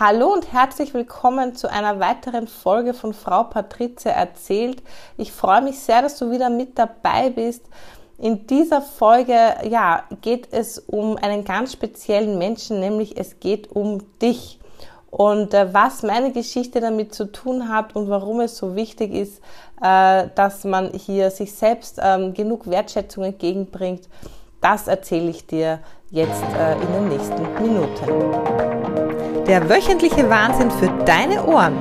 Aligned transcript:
Hallo 0.00 0.32
und 0.32 0.52
herzlich 0.52 0.92
willkommen 0.92 1.54
zu 1.54 1.70
einer 1.70 2.00
weiteren 2.00 2.48
Folge 2.48 2.94
von 2.94 3.14
Frau 3.14 3.44
Patrizia 3.44 4.10
erzählt. 4.10 4.82
Ich 5.16 5.30
freue 5.30 5.62
mich 5.62 5.78
sehr, 5.78 6.02
dass 6.02 6.18
du 6.18 6.32
wieder 6.32 6.50
mit 6.50 6.76
dabei 6.80 7.30
bist. 7.30 7.62
In 8.18 8.44
dieser 8.48 8.82
Folge, 8.82 9.36
ja, 9.62 10.02
geht 10.20 10.48
es 10.50 10.80
um 10.80 11.16
einen 11.16 11.44
ganz 11.44 11.74
speziellen 11.74 12.38
Menschen, 12.38 12.80
nämlich 12.80 13.16
es 13.16 13.38
geht 13.38 13.70
um 13.70 14.02
dich. 14.18 14.58
Und 15.12 15.54
äh, 15.54 15.72
was 15.72 16.02
meine 16.02 16.32
Geschichte 16.32 16.80
damit 16.80 17.14
zu 17.14 17.30
tun 17.30 17.68
hat 17.68 17.94
und 17.94 18.10
warum 18.10 18.40
es 18.40 18.56
so 18.56 18.74
wichtig 18.74 19.14
ist, 19.14 19.40
äh, 19.80 20.26
dass 20.34 20.64
man 20.64 20.90
hier 20.92 21.30
sich 21.30 21.54
selbst 21.54 22.00
ähm, 22.02 22.34
genug 22.34 22.68
Wertschätzung 22.68 23.22
entgegenbringt, 23.22 24.08
das 24.60 24.88
erzähle 24.88 25.30
ich 25.30 25.46
dir 25.46 25.78
jetzt 26.10 26.42
äh, 26.58 26.72
in 26.72 26.92
den 26.94 27.08
nächsten 27.10 27.62
Minuten. 27.62 28.73
Der 29.46 29.68
wöchentliche 29.68 30.30
Wahnsinn 30.30 30.70
für 30.70 30.88
deine 31.04 31.44
Ohren. 31.44 31.76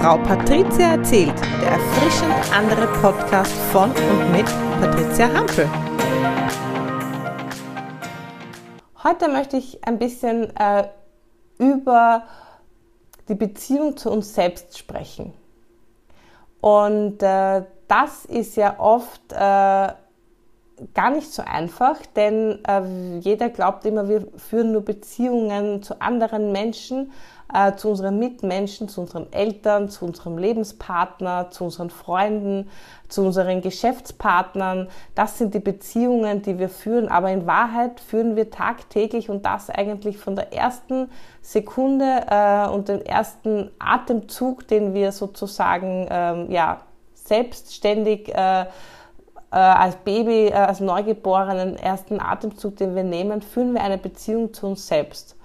Frau 0.00 0.18
Patricia 0.18 0.92
erzählt, 0.92 1.34
der 1.60 1.72
erfrischend 1.72 2.32
andere 2.56 2.86
Podcast 3.02 3.52
von 3.72 3.90
und 3.90 4.30
mit 4.30 4.46
Patricia 4.80 5.28
Hampel. 5.34 5.68
Heute 9.02 9.28
möchte 9.28 9.56
ich 9.56 9.84
ein 9.84 9.98
bisschen 9.98 10.56
äh, 10.56 10.88
über 11.58 12.22
die 13.28 13.34
Beziehung 13.34 13.96
zu 13.96 14.12
uns 14.12 14.32
selbst 14.32 14.78
sprechen. 14.78 15.34
Und 16.60 17.20
äh, 17.24 17.64
das 17.88 18.26
ist 18.26 18.56
ja 18.56 18.78
oft 18.78 19.32
äh, 19.32 19.88
gar 20.94 21.10
nicht 21.10 21.32
so 21.32 21.42
einfach, 21.42 21.96
denn 22.16 22.58
äh, 22.66 23.18
jeder 23.18 23.48
glaubt 23.48 23.84
immer, 23.84 24.08
wir 24.08 24.26
führen 24.36 24.72
nur 24.72 24.84
Beziehungen 24.84 25.82
zu 25.82 26.00
anderen 26.00 26.52
Menschen, 26.52 27.12
äh, 27.52 27.74
zu 27.76 27.88
unseren 27.88 28.18
Mitmenschen, 28.18 28.88
zu 28.88 29.00
unseren 29.00 29.32
Eltern, 29.32 29.88
zu 29.88 30.04
unserem 30.04 30.36
Lebenspartner, 30.36 31.50
zu 31.50 31.64
unseren 31.64 31.90
Freunden, 31.90 32.68
zu 33.08 33.22
unseren 33.22 33.62
Geschäftspartnern. 33.62 34.88
Das 35.14 35.38
sind 35.38 35.54
die 35.54 35.60
Beziehungen, 35.60 36.42
die 36.42 36.58
wir 36.58 36.68
führen, 36.68 37.08
aber 37.08 37.30
in 37.30 37.46
Wahrheit 37.46 38.00
führen 38.00 38.36
wir 38.36 38.50
tagtäglich 38.50 39.30
und 39.30 39.46
das 39.46 39.70
eigentlich 39.70 40.18
von 40.18 40.36
der 40.36 40.52
ersten 40.52 41.10
Sekunde 41.40 42.26
äh, 42.28 42.68
und 42.68 42.88
den 42.88 43.04
ersten 43.04 43.70
Atemzug, 43.78 44.68
den 44.68 44.92
wir 44.92 45.12
sozusagen 45.12 46.06
ähm, 46.10 46.50
ja, 46.50 46.82
selbstständig 47.14 48.34
äh, 48.34 48.66
als 49.56 49.96
Baby, 49.96 50.48
äh, 50.48 50.52
als 50.52 50.80
Neugeborenen 50.80 51.76
ersten 51.76 52.20
Atemzug, 52.20 52.76
den 52.76 52.94
wir 52.94 53.04
nehmen, 53.04 53.42
führen 53.42 53.74
wir 53.74 53.82
eine 53.82 53.98
Beziehung 53.98 54.52
zu 54.52 54.66
uns 54.66 54.86
selbst. 54.86 55.36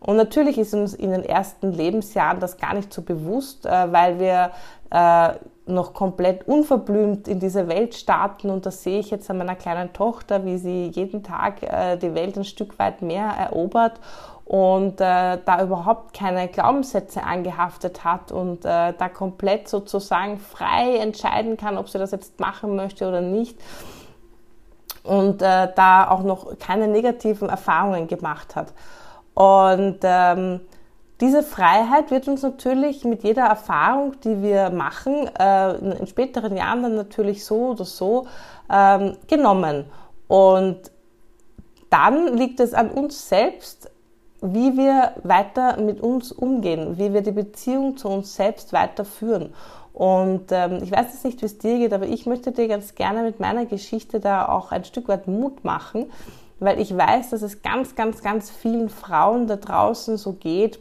Und 0.00 0.16
natürlich 0.16 0.56
ist 0.58 0.72
uns 0.72 0.94
in 0.94 1.10
den 1.10 1.24
ersten 1.24 1.72
Lebensjahren 1.72 2.40
das 2.40 2.56
gar 2.56 2.74
nicht 2.74 2.92
so 2.92 3.02
bewusst, 3.02 3.66
äh, 3.66 3.92
weil 3.92 4.18
wir 4.18 4.50
äh, 4.90 5.34
noch 5.66 5.92
komplett 5.94 6.48
unverblümt 6.48 7.28
in 7.28 7.38
diese 7.38 7.68
Welt 7.68 7.94
starten. 7.94 8.50
Und 8.50 8.66
das 8.66 8.82
sehe 8.82 9.00
ich 9.00 9.10
jetzt 9.10 9.30
an 9.30 9.38
meiner 9.38 9.56
kleinen 9.56 9.92
Tochter, 9.92 10.44
wie 10.44 10.56
sie 10.56 10.86
jeden 10.86 11.22
Tag 11.22 11.62
äh, 11.62 11.96
die 11.96 12.14
Welt 12.14 12.36
ein 12.36 12.44
Stück 12.44 12.78
weit 12.78 13.02
mehr 13.02 13.26
erobert 13.26 14.00
und 14.50 15.00
äh, 15.00 15.38
da 15.44 15.62
überhaupt 15.62 16.12
keine 16.12 16.48
Glaubenssätze 16.48 17.22
angehaftet 17.22 18.02
hat 18.02 18.32
und 18.32 18.64
äh, 18.64 18.92
da 18.98 19.08
komplett 19.08 19.68
sozusagen 19.68 20.40
frei 20.40 20.96
entscheiden 20.96 21.56
kann, 21.56 21.78
ob 21.78 21.88
sie 21.88 21.98
das 21.98 22.10
jetzt 22.10 22.40
machen 22.40 22.74
möchte 22.74 23.06
oder 23.06 23.20
nicht 23.20 23.56
und 25.04 25.40
äh, 25.40 25.68
da 25.72 26.10
auch 26.10 26.24
noch 26.24 26.58
keine 26.58 26.88
negativen 26.88 27.48
Erfahrungen 27.48 28.08
gemacht 28.08 28.56
hat. 28.56 28.72
Und 29.34 29.98
ähm, 30.02 30.62
diese 31.20 31.44
Freiheit 31.44 32.10
wird 32.10 32.26
uns 32.26 32.42
natürlich 32.42 33.04
mit 33.04 33.22
jeder 33.22 33.44
Erfahrung, 33.44 34.18
die 34.22 34.42
wir 34.42 34.70
machen, 34.70 35.30
äh, 35.38 35.76
in 35.76 36.08
späteren 36.08 36.56
Jahren 36.56 36.82
dann 36.82 36.96
natürlich 36.96 37.44
so 37.44 37.68
oder 37.68 37.84
so 37.84 38.26
ähm, 38.68 39.16
genommen. 39.28 39.84
Und 40.26 40.90
dann 41.88 42.36
liegt 42.36 42.58
es 42.58 42.74
an 42.74 42.90
uns 42.90 43.28
selbst, 43.28 43.88
wie 44.42 44.76
wir 44.76 45.12
weiter 45.22 45.80
mit 45.80 46.00
uns 46.00 46.32
umgehen, 46.32 46.98
wie 46.98 47.12
wir 47.12 47.22
die 47.22 47.32
Beziehung 47.32 47.96
zu 47.96 48.08
uns 48.08 48.34
selbst 48.34 48.72
weiterführen. 48.72 49.52
Und 49.92 50.46
ähm, 50.50 50.80
ich 50.82 50.90
weiß 50.90 51.06
jetzt 51.12 51.24
nicht, 51.24 51.42
wie 51.42 51.46
es 51.46 51.58
dir 51.58 51.78
geht, 51.78 51.92
aber 51.92 52.06
ich 52.06 52.26
möchte 52.26 52.52
dir 52.52 52.68
ganz 52.68 52.94
gerne 52.94 53.22
mit 53.22 53.40
meiner 53.40 53.66
Geschichte 53.66 54.20
da 54.20 54.48
auch 54.48 54.72
ein 54.72 54.84
Stück 54.84 55.08
weit 55.08 55.26
Mut 55.26 55.64
machen, 55.64 56.10
weil 56.58 56.80
ich 56.80 56.96
weiß, 56.96 57.30
dass 57.30 57.42
es 57.42 57.62
ganz, 57.62 57.94
ganz, 57.94 58.22
ganz 58.22 58.50
vielen 58.50 58.88
Frauen 58.88 59.46
da 59.46 59.56
draußen 59.56 60.16
so 60.16 60.32
geht, 60.32 60.78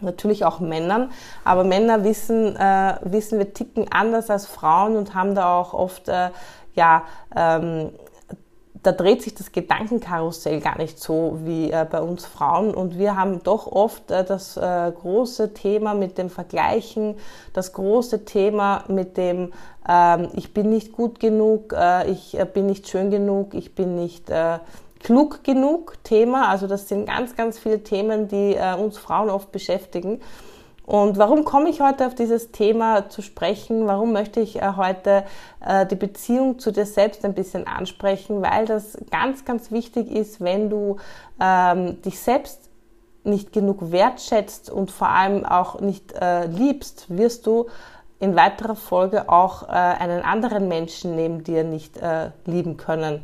natürlich 0.00 0.44
auch 0.44 0.60
Männern, 0.60 1.10
aber 1.44 1.64
Männer 1.64 2.04
wissen, 2.04 2.56
äh, 2.56 2.96
wissen 3.02 3.38
wir 3.38 3.52
ticken 3.52 3.86
anders 3.90 4.30
als 4.30 4.46
Frauen 4.46 4.96
und 4.96 5.14
haben 5.14 5.34
da 5.34 5.58
auch 5.58 5.72
oft 5.72 6.08
äh, 6.08 6.30
ja 6.74 7.04
ähm, 7.34 7.90
da 8.86 8.92
dreht 8.92 9.20
sich 9.22 9.34
das 9.34 9.50
Gedankenkarussell 9.50 10.60
gar 10.60 10.78
nicht 10.78 11.00
so 11.00 11.38
wie 11.42 11.72
äh, 11.72 11.84
bei 11.90 12.00
uns 12.00 12.24
Frauen. 12.24 12.72
Und 12.72 12.96
wir 12.96 13.16
haben 13.16 13.42
doch 13.42 13.66
oft 13.66 14.12
äh, 14.12 14.24
das 14.24 14.56
äh, 14.56 14.92
große 14.92 15.54
Thema 15.54 15.94
mit 15.94 16.18
dem 16.18 16.30
Vergleichen, 16.30 17.16
das 17.52 17.72
große 17.72 18.24
Thema 18.24 18.84
mit 18.86 19.16
dem, 19.16 19.52
ähm, 19.88 20.28
ich 20.34 20.54
bin 20.54 20.70
nicht 20.70 20.92
gut 20.92 21.18
genug, 21.18 21.72
äh, 21.76 22.08
ich 22.08 22.38
äh, 22.38 22.44
bin 22.44 22.66
nicht 22.66 22.88
schön 22.88 23.10
genug, 23.10 23.54
ich 23.54 23.74
bin 23.74 23.96
nicht 23.96 24.30
äh, 24.30 24.60
klug 25.02 25.42
genug 25.42 25.94
Thema. 26.04 26.48
Also 26.48 26.68
das 26.68 26.86
sind 26.86 27.06
ganz, 27.06 27.34
ganz 27.34 27.58
viele 27.58 27.82
Themen, 27.82 28.28
die 28.28 28.56
uns 28.78 28.98
Frauen 28.98 29.30
oft 29.30 29.50
beschäftigen. 29.52 30.20
Und 30.86 31.18
warum 31.18 31.44
komme 31.44 31.68
ich 31.68 31.80
heute 31.80 32.06
auf 32.06 32.14
dieses 32.14 32.52
Thema 32.52 33.08
zu 33.08 33.20
sprechen? 33.20 33.88
Warum 33.88 34.12
möchte 34.12 34.38
ich 34.38 34.62
äh, 34.62 34.72
heute 34.76 35.24
äh, 35.60 35.84
die 35.84 35.96
Beziehung 35.96 36.60
zu 36.60 36.70
dir 36.70 36.86
selbst 36.86 37.24
ein 37.24 37.34
bisschen 37.34 37.66
ansprechen? 37.66 38.40
Weil 38.40 38.66
das 38.66 38.96
ganz, 39.10 39.44
ganz 39.44 39.72
wichtig 39.72 40.08
ist, 40.08 40.40
wenn 40.40 40.70
du 40.70 40.98
ähm, 41.40 42.00
dich 42.02 42.20
selbst 42.20 42.70
nicht 43.24 43.52
genug 43.52 43.90
wertschätzt 43.90 44.70
und 44.70 44.92
vor 44.92 45.08
allem 45.08 45.44
auch 45.44 45.80
nicht 45.80 46.12
äh, 46.12 46.46
liebst, 46.46 47.06
wirst 47.08 47.48
du 47.48 47.66
in 48.20 48.36
weiterer 48.36 48.76
Folge 48.76 49.28
auch 49.28 49.64
einen 49.64 50.22
anderen 50.22 50.68
Menschen 50.68 51.16
neben 51.16 51.44
dir 51.44 51.64
nicht 51.64 52.00
lieben 52.46 52.78
können. 52.78 53.22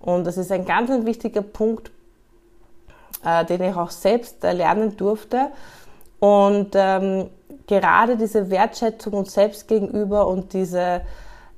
Und 0.00 0.26
das 0.26 0.36
ist 0.36 0.50
ein 0.50 0.64
ganz 0.64 0.90
ein 0.90 1.06
wichtiger 1.06 1.42
Punkt, 1.42 1.92
den 3.48 3.62
ich 3.62 3.76
auch 3.76 3.92
selbst 3.92 4.42
lernen 4.42 4.96
durfte 4.96 5.52
und 6.22 6.70
ähm, 6.74 7.30
gerade 7.66 8.16
diese 8.16 8.48
Wertschätzung 8.48 9.14
uns 9.14 9.34
selbst 9.34 9.66
gegenüber 9.66 10.28
und 10.28 10.52
diese, 10.52 11.00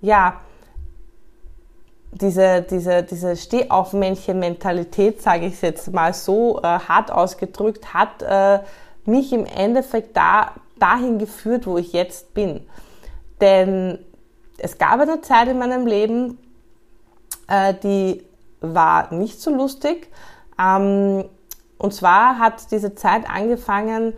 ja, 0.00 0.40
diese, 2.12 2.62
diese, 2.62 3.02
diese 3.02 3.36
Stehaufmännchen-Mentalität, 3.36 5.20
sage 5.20 5.44
ich 5.44 5.60
jetzt 5.60 5.92
mal 5.92 6.14
so 6.14 6.60
äh, 6.62 6.78
hart 6.78 7.12
ausgedrückt, 7.12 7.92
hat 7.92 8.22
äh, 8.22 8.60
mich 9.04 9.34
im 9.34 9.44
Endeffekt 9.44 10.16
da, 10.16 10.52
dahin 10.78 11.18
geführt, 11.18 11.66
wo 11.66 11.76
ich 11.76 11.92
jetzt 11.92 12.32
bin. 12.32 12.66
Denn 13.42 13.98
es 14.56 14.78
gab 14.78 14.98
eine 14.98 15.20
Zeit 15.20 15.48
in 15.48 15.58
meinem 15.58 15.86
Leben, 15.86 16.38
äh, 17.48 17.74
die 17.74 18.24
war 18.62 19.12
nicht 19.12 19.42
so 19.42 19.54
lustig. 19.54 20.10
Ähm, 20.58 21.26
und 21.76 21.92
zwar 21.92 22.38
hat 22.38 22.70
diese 22.70 22.94
Zeit 22.94 23.28
angefangen, 23.28 24.14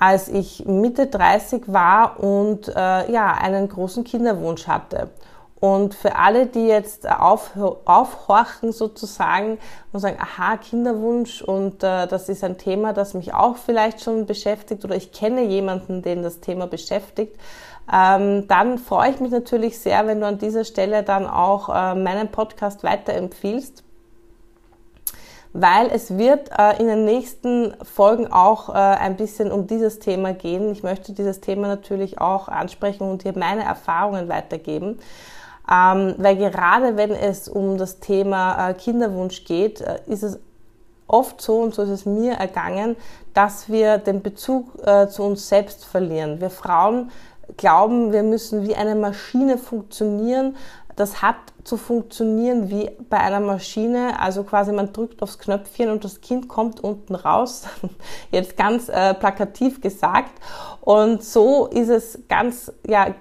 als 0.00 0.28
ich 0.28 0.64
Mitte 0.64 1.08
30 1.08 1.64
war 1.66 2.20
und 2.20 2.68
äh, 2.68 3.10
ja, 3.10 3.32
einen 3.32 3.68
großen 3.68 4.04
Kinderwunsch 4.04 4.68
hatte. 4.68 5.10
Und 5.60 5.94
für 5.94 6.14
alle, 6.14 6.46
die 6.46 6.68
jetzt 6.68 7.10
auf, 7.10 7.50
aufhorchen 7.84 8.70
sozusagen 8.70 9.58
und 9.92 9.98
sagen, 9.98 10.16
aha, 10.20 10.56
Kinderwunsch 10.56 11.42
und 11.42 11.82
äh, 11.82 12.06
das 12.06 12.28
ist 12.28 12.44
ein 12.44 12.58
Thema, 12.58 12.92
das 12.92 13.14
mich 13.14 13.34
auch 13.34 13.56
vielleicht 13.56 14.00
schon 14.00 14.26
beschäftigt 14.26 14.84
oder 14.84 14.94
ich 14.94 15.10
kenne 15.10 15.42
jemanden, 15.42 16.02
den 16.02 16.22
das 16.22 16.38
Thema 16.38 16.68
beschäftigt, 16.68 17.36
ähm, 17.92 18.46
dann 18.46 18.78
freue 18.78 19.10
ich 19.10 19.18
mich 19.18 19.32
natürlich 19.32 19.80
sehr, 19.80 20.06
wenn 20.06 20.20
du 20.20 20.26
an 20.26 20.38
dieser 20.38 20.64
Stelle 20.64 21.02
dann 21.02 21.26
auch 21.26 21.70
äh, 21.70 21.96
meinen 21.96 22.28
Podcast 22.28 22.84
weiterempfiehlst 22.84 23.82
weil 25.60 25.90
es 25.92 26.16
wird 26.16 26.50
äh, 26.56 26.78
in 26.78 26.86
den 26.86 27.04
nächsten 27.04 27.74
Folgen 27.82 28.32
auch 28.32 28.68
äh, 28.68 28.72
ein 28.74 29.16
bisschen 29.16 29.50
um 29.50 29.66
dieses 29.66 29.98
Thema 29.98 30.32
gehen. 30.32 30.70
Ich 30.70 30.82
möchte 30.82 31.12
dieses 31.12 31.40
Thema 31.40 31.66
natürlich 31.66 32.20
auch 32.20 32.48
ansprechen 32.48 33.10
und 33.10 33.24
hier 33.24 33.36
meine 33.36 33.64
Erfahrungen 33.64 34.28
weitergeben. 34.28 35.00
Ähm, 35.70 36.14
weil 36.16 36.36
gerade 36.36 36.96
wenn 36.96 37.10
es 37.10 37.48
um 37.48 37.76
das 37.76 37.98
Thema 37.98 38.70
äh, 38.70 38.74
Kinderwunsch 38.74 39.44
geht, 39.44 39.80
äh, 39.80 39.98
ist 40.06 40.22
es 40.22 40.38
oft 41.08 41.40
so, 41.40 41.56
und 41.56 41.74
so 41.74 41.82
ist 41.82 41.90
es 41.90 42.06
mir 42.06 42.34
ergangen, 42.34 42.96
dass 43.34 43.68
wir 43.68 43.98
den 43.98 44.22
Bezug 44.22 44.86
äh, 44.86 45.08
zu 45.08 45.24
uns 45.24 45.48
selbst 45.48 45.84
verlieren. 45.84 46.40
Wir 46.40 46.50
Frauen 46.50 47.10
glauben, 47.56 48.12
wir 48.12 48.22
müssen 48.22 48.66
wie 48.66 48.76
eine 48.76 48.94
Maschine 48.94 49.58
funktionieren. 49.58 50.56
Das 50.96 51.20
hat 51.22 51.36
zu 51.68 51.76
funktionieren 51.76 52.70
wie 52.70 52.90
bei 53.10 53.18
einer 53.18 53.40
Maschine. 53.40 54.18
Also 54.18 54.42
quasi 54.42 54.72
man 54.72 54.92
drückt 54.92 55.22
aufs 55.22 55.38
Knöpfchen 55.38 55.90
und 55.90 56.02
das 56.02 56.20
Kind 56.22 56.48
kommt 56.48 56.80
unten 56.80 57.14
raus. 57.14 57.64
Jetzt 58.30 58.56
ganz 58.56 58.88
äh, 58.88 59.14
plakativ 59.14 59.80
gesagt. 59.80 60.32
Und 60.80 61.22
so 61.22 61.66
ist 61.66 61.90
es 61.90 62.20
ganz, 62.28 62.72
ja, 62.86 63.14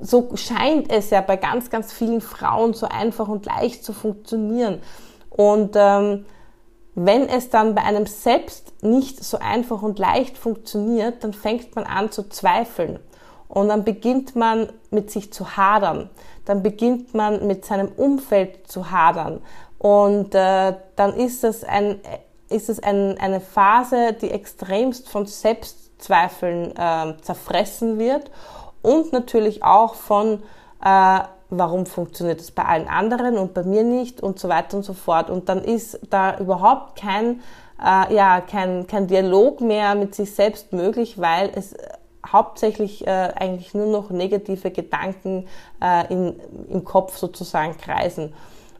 so 0.00 0.30
scheint 0.34 0.92
es 0.92 1.10
ja 1.10 1.20
bei 1.20 1.36
ganz, 1.36 1.70
ganz 1.70 1.92
vielen 1.92 2.20
Frauen 2.20 2.74
so 2.74 2.86
einfach 2.86 3.28
und 3.28 3.46
leicht 3.46 3.84
zu 3.84 3.92
funktionieren. 3.92 4.80
Und 5.30 5.76
ähm, 5.76 6.26
wenn 6.96 7.28
es 7.28 7.48
dann 7.48 7.74
bei 7.74 7.82
einem 7.82 8.06
selbst 8.06 8.82
nicht 8.82 9.22
so 9.22 9.38
einfach 9.38 9.82
und 9.82 9.98
leicht 9.98 10.36
funktioniert, 10.36 11.22
dann 11.22 11.32
fängt 11.32 11.74
man 11.76 11.84
an 11.84 12.10
zu 12.10 12.28
zweifeln. 12.28 12.98
Und 13.54 13.68
dann 13.68 13.84
beginnt 13.84 14.34
man 14.34 14.68
mit 14.90 15.10
sich 15.10 15.32
zu 15.32 15.56
hadern. 15.56 16.10
Dann 16.44 16.62
beginnt 16.62 17.14
man 17.14 17.46
mit 17.46 17.64
seinem 17.64 17.88
Umfeld 17.88 18.68
zu 18.68 18.90
hadern. 18.90 19.40
Und 19.78 20.34
äh, 20.34 20.74
dann 20.96 21.14
ist 21.14 21.44
es, 21.44 21.62
ein, 21.62 22.00
ist 22.48 22.68
es 22.68 22.82
ein, 22.82 23.16
eine 23.18 23.40
Phase, 23.40 24.12
die 24.12 24.30
extremst 24.30 25.08
von 25.08 25.26
Selbstzweifeln 25.26 26.76
äh, 26.76 27.14
zerfressen 27.22 27.98
wird 27.98 28.30
und 28.82 29.12
natürlich 29.12 29.62
auch 29.62 29.94
von, 29.94 30.42
äh, 30.84 31.20
warum 31.50 31.86
funktioniert 31.86 32.40
es 32.40 32.50
bei 32.50 32.64
allen 32.64 32.88
anderen 32.88 33.38
und 33.38 33.54
bei 33.54 33.62
mir 33.62 33.84
nicht 33.84 34.20
und 34.20 34.38
so 34.40 34.48
weiter 34.48 34.76
und 34.76 34.82
so 34.82 34.94
fort. 34.94 35.30
Und 35.30 35.48
dann 35.48 35.62
ist 35.62 36.00
da 36.10 36.38
überhaupt 36.38 36.98
kein, 36.98 37.40
äh, 37.80 38.12
ja, 38.14 38.40
kein, 38.40 38.88
kein 38.88 39.06
Dialog 39.06 39.60
mehr 39.60 39.94
mit 39.94 40.14
sich 40.14 40.34
selbst 40.34 40.72
möglich, 40.72 41.20
weil 41.20 41.50
es 41.54 41.76
hauptsächlich 42.32 43.06
äh, 43.06 43.10
eigentlich 43.10 43.74
nur 43.74 43.86
noch 43.86 44.10
negative 44.10 44.70
Gedanken 44.70 45.48
äh, 45.82 46.12
in, 46.12 46.40
im 46.68 46.84
Kopf 46.84 47.16
sozusagen 47.16 47.76
kreisen. 47.76 48.34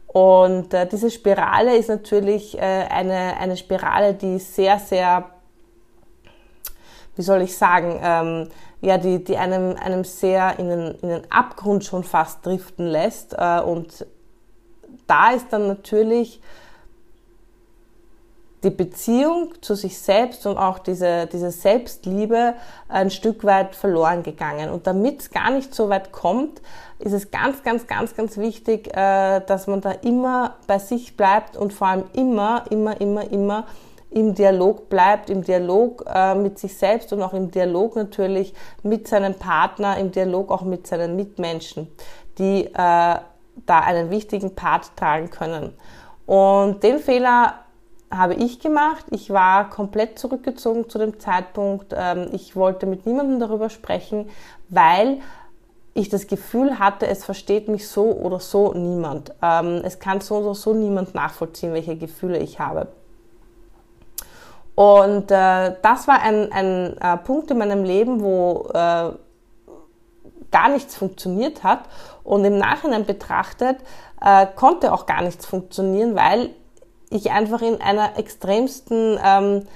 Und 0.06 0.72
äh, 0.72 0.86
diese 0.86 1.10
Spirale 1.10 1.76
ist 1.76 1.88
natürlich 1.88 2.56
äh, 2.56 2.60
eine, 2.60 3.36
eine 3.38 3.56
Spirale, 3.56 4.14
die 4.14 4.38
sehr, 4.38 4.78
sehr, 4.78 5.30
wie 7.16 7.22
soll 7.22 7.42
ich 7.42 7.56
sagen, 7.56 8.00
ähm, 8.00 8.48
ja, 8.80 8.98
die, 8.98 9.24
die 9.24 9.36
einem, 9.36 9.76
einem 9.76 10.04
sehr 10.04 10.58
in 10.58 10.68
den, 10.68 10.94
in 11.02 11.08
den 11.08 11.32
Abgrund 11.32 11.84
schon 11.84 12.04
fast 12.04 12.46
driften 12.46 12.86
lässt. 12.86 13.34
Äh, 13.36 13.60
und 13.60 14.06
da 15.06 15.32
ist 15.32 15.52
dann 15.52 15.66
natürlich 15.66 16.40
die 18.64 18.70
Beziehung 18.70 19.52
zu 19.60 19.74
sich 19.74 19.98
selbst 19.98 20.46
und 20.46 20.56
auch 20.56 20.78
diese, 20.78 21.26
diese 21.26 21.50
Selbstliebe 21.50 22.54
ein 22.88 23.10
Stück 23.10 23.44
weit 23.44 23.76
verloren 23.76 24.22
gegangen. 24.22 24.70
Und 24.70 24.86
damit 24.86 25.20
es 25.20 25.30
gar 25.30 25.50
nicht 25.50 25.74
so 25.74 25.90
weit 25.90 26.12
kommt, 26.12 26.62
ist 26.98 27.12
es 27.12 27.30
ganz, 27.30 27.62
ganz, 27.62 27.86
ganz, 27.86 28.16
ganz 28.16 28.38
wichtig, 28.38 28.88
äh, 28.96 29.40
dass 29.40 29.66
man 29.66 29.82
da 29.82 29.90
immer 29.90 30.56
bei 30.66 30.78
sich 30.78 31.16
bleibt 31.16 31.56
und 31.56 31.72
vor 31.72 31.88
allem 31.88 32.04
immer, 32.14 32.64
immer, 32.70 33.00
immer, 33.00 33.30
immer 33.30 33.66
im 34.10 34.34
Dialog 34.34 34.88
bleibt, 34.88 35.28
im 35.28 35.42
Dialog 35.42 36.04
äh, 36.06 36.34
mit 36.34 36.58
sich 36.58 36.76
selbst 36.76 37.12
und 37.12 37.20
auch 37.20 37.34
im 37.34 37.50
Dialog 37.50 37.96
natürlich 37.96 38.54
mit 38.82 39.08
seinem 39.08 39.34
Partner, 39.34 39.98
im 39.98 40.12
Dialog 40.12 40.50
auch 40.50 40.62
mit 40.62 40.86
seinen 40.86 41.16
Mitmenschen, 41.16 41.88
die 42.38 42.64
äh, 42.66 42.70
da 42.72 43.80
einen 43.80 44.10
wichtigen 44.10 44.54
Part 44.54 44.96
tragen 44.96 45.30
können. 45.30 45.74
Und 46.26 46.82
den 46.82 47.00
Fehler 47.00 47.63
habe 48.16 48.34
ich 48.34 48.60
gemacht. 48.60 49.04
Ich 49.10 49.30
war 49.30 49.70
komplett 49.70 50.18
zurückgezogen 50.18 50.88
zu 50.88 50.98
dem 50.98 51.18
Zeitpunkt. 51.20 51.94
Ähm, 51.96 52.28
ich 52.32 52.56
wollte 52.56 52.86
mit 52.86 53.06
niemandem 53.06 53.40
darüber 53.40 53.70
sprechen, 53.70 54.28
weil 54.68 55.20
ich 55.94 56.08
das 56.08 56.26
Gefühl 56.26 56.78
hatte, 56.78 57.06
es 57.06 57.24
versteht 57.24 57.68
mich 57.68 57.88
so 57.88 58.12
oder 58.12 58.40
so 58.40 58.72
niemand. 58.72 59.32
Ähm, 59.42 59.80
es 59.84 59.98
kann 59.98 60.20
so 60.20 60.36
oder 60.36 60.54
so 60.54 60.74
niemand 60.74 61.14
nachvollziehen, 61.14 61.72
welche 61.72 61.96
Gefühle 61.96 62.38
ich 62.38 62.58
habe. 62.58 62.88
Und 64.74 65.30
äh, 65.30 65.76
das 65.82 66.08
war 66.08 66.20
ein, 66.20 66.50
ein 66.50 66.96
äh, 66.98 67.16
Punkt 67.18 67.50
in 67.52 67.58
meinem 67.58 67.84
Leben, 67.84 68.22
wo 68.22 68.68
äh, 68.74 69.12
gar 70.50 70.68
nichts 70.68 70.96
funktioniert 70.96 71.62
hat. 71.62 71.80
Und 72.24 72.44
im 72.44 72.58
Nachhinein 72.58 73.04
betrachtet 73.04 73.78
konnte 74.56 74.94
auch 74.94 75.04
gar 75.04 75.20
nichts 75.20 75.44
funktionieren, 75.44 76.14
weil 76.14 76.48
ich 77.10 77.30
einfach 77.30 77.62
in 77.62 77.80
einer 77.80 78.18
extremsten, 78.18 79.18
ähm, 79.24 79.66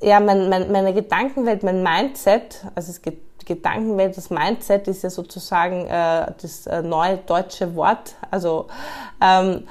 ja, 0.00 0.20
mein, 0.20 0.48
mein, 0.48 0.72
meine 0.72 0.94
Gedankenwelt, 0.94 1.62
mein 1.62 1.82
Mindset, 1.82 2.64
also 2.74 2.90
es 2.90 3.02
die 3.42 3.44
Gedankenwelt, 3.44 4.16
das 4.16 4.30
Mindset 4.30 4.88
ist 4.88 5.02
ja 5.02 5.10
sozusagen 5.10 5.86
äh, 5.86 6.32
das 6.40 6.66
äh, 6.66 6.82
neue 6.82 7.18
deutsche 7.18 7.74
Wort, 7.74 8.14
also 8.30 8.66
ähm, 9.20 9.66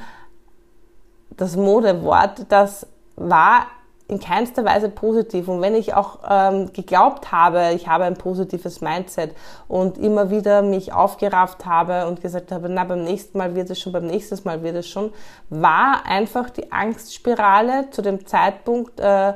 das 1.37 1.55
Modewort, 1.55 2.45
das 2.49 2.87
war 3.15 3.67
in 4.11 4.19
keinster 4.19 4.65
Weise 4.65 4.89
positiv. 4.89 5.47
Und 5.47 5.61
wenn 5.61 5.73
ich 5.73 5.93
auch 5.93 6.19
ähm, 6.29 6.73
geglaubt 6.73 7.31
habe, 7.31 7.71
ich 7.73 7.87
habe 7.87 8.03
ein 8.03 8.15
positives 8.15 8.81
Mindset 8.81 9.33
und 9.69 9.97
immer 9.97 10.29
wieder 10.29 10.61
mich 10.61 10.91
aufgerafft 10.91 11.65
habe 11.65 12.07
und 12.07 12.21
gesagt 12.21 12.51
habe, 12.51 12.67
na, 12.67 12.83
beim 12.83 13.03
nächsten 13.03 13.37
Mal 13.37 13.55
wird 13.55 13.69
es 13.69 13.79
schon, 13.79 13.93
beim 13.93 14.05
nächsten 14.05 14.37
Mal 14.43 14.61
wird 14.63 14.75
es 14.75 14.87
schon, 14.87 15.13
war 15.49 16.05
einfach 16.05 16.49
die 16.49 16.71
Angstspirale 16.73 17.89
zu 17.91 18.01
dem 18.01 18.27
Zeitpunkt 18.27 18.99
äh, 18.99 19.33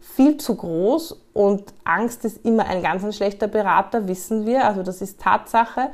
viel 0.00 0.36
zu 0.38 0.56
groß 0.56 1.20
und 1.32 1.62
Angst 1.84 2.24
ist 2.24 2.44
immer 2.44 2.66
ein 2.66 2.82
ganz 2.82 3.04
ein 3.04 3.12
schlechter 3.12 3.46
Berater, 3.46 4.08
wissen 4.08 4.44
wir, 4.44 4.66
also 4.66 4.82
das 4.82 5.02
ist 5.02 5.20
Tatsache. 5.20 5.90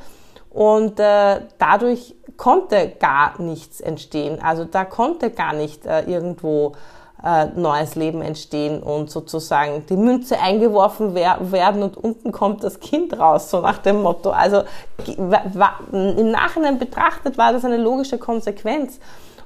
Und 0.49 1.01
äh, 1.01 1.41
dadurch 1.59 2.15
konnte 2.37 2.93
gar 2.99 3.41
nichts 3.41 3.81
entstehen. 3.81 4.39
Also 4.43 4.65
da 4.65 4.85
konnte 4.85 5.31
gar 5.31 5.55
nicht 5.55 5.87
äh, 5.87 6.03
irgendwo 6.03 6.75
äh, 7.25 7.47
neues 7.55 7.95
Leben 7.95 8.21
entstehen 8.21 8.83
und 8.83 9.11
sozusagen 9.11 9.87
die 9.89 9.97
Münze 9.97 10.41
eingeworfen 10.41 11.15
wer 11.15 11.39
werden 11.53 11.83
und 11.83 11.97
unten 11.97 12.33
kommt 12.33 12.65
das 12.65 12.81
Kind 12.81 13.19
raus, 13.19 13.51
so 13.51 13.61
nach 13.61 13.79
dem 13.79 14.03
Motto. 14.03 14.31
Also 14.31 14.63
im 15.07 16.31
Nachhinein 16.31 16.79
betrachtet 16.79 17.39
war 17.39 17.53
das 17.53 17.65
eine 17.65 17.77
logische 17.77 18.19
Konsequenz. 18.19 18.99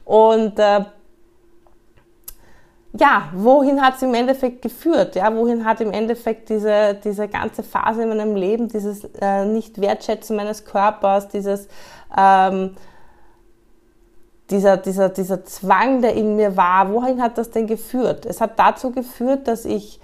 Und 0.04 0.58
äh, 0.58 0.84
ja, 2.98 3.28
wohin 3.34 3.82
hat 3.82 3.96
es 3.96 4.02
im 4.02 4.14
Endeffekt 4.14 4.62
geführt? 4.62 5.16
Ja, 5.16 5.34
wohin 5.34 5.64
hat 5.64 5.80
im 5.80 5.92
Endeffekt 5.92 6.48
diese, 6.48 6.94
diese 6.94 7.28
ganze 7.28 7.62
Phase 7.62 8.02
in 8.02 8.08
meinem 8.08 8.36
Leben, 8.36 8.68
dieses 8.68 9.04
äh, 9.20 9.44
Nicht-Wertschätzen 9.44 10.36
meines 10.36 10.64
Körpers, 10.64 11.28
dieses 11.28 11.68
ähm, 12.16 12.76
dieser, 14.50 14.76
dieser, 14.76 15.08
dieser 15.08 15.44
Zwang, 15.44 16.02
der 16.02 16.14
in 16.14 16.36
mir 16.36 16.56
war, 16.56 16.92
wohin 16.92 17.20
hat 17.20 17.36
das 17.38 17.50
denn 17.50 17.66
geführt? 17.66 18.26
Es 18.26 18.40
hat 18.40 18.58
dazu 18.58 18.92
geführt, 18.92 19.48
dass 19.48 19.64
ich 19.64 20.00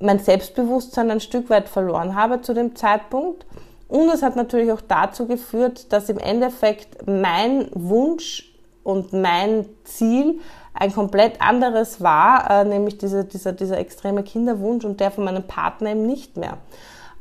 mein 0.00 0.18
Selbstbewusstsein 0.18 1.10
ein 1.10 1.20
Stück 1.20 1.50
weit 1.50 1.68
verloren 1.68 2.14
habe 2.14 2.40
zu 2.40 2.54
dem 2.54 2.74
Zeitpunkt. 2.76 3.46
Und 3.88 4.08
es 4.08 4.22
hat 4.22 4.36
natürlich 4.36 4.72
auch 4.72 4.80
dazu 4.80 5.26
geführt, 5.26 5.92
dass 5.92 6.08
im 6.08 6.18
Endeffekt 6.18 7.06
mein 7.06 7.68
Wunsch 7.72 8.52
und 8.82 9.12
mein 9.12 9.66
Ziel 9.84 10.40
ein 10.74 10.92
komplett 10.92 11.40
anderes 11.40 12.00
war, 12.00 12.50
äh, 12.50 12.64
nämlich 12.64 12.98
diese, 12.98 13.24
dieser, 13.24 13.52
dieser 13.52 13.78
extreme 13.78 14.22
Kinderwunsch 14.22 14.84
und 14.84 15.00
der 15.00 15.10
von 15.10 15.24
meinem 15.24 15.44
Partner 15.44 15.90
eben 15.90 16.06
nicht 16.06 16.36
mehr 16.36 16.58